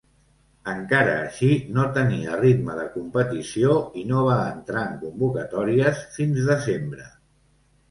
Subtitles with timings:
[0.71, 7.09] Encara així no tenia ritme de competició i no va entrar en convocatòries fins desembre.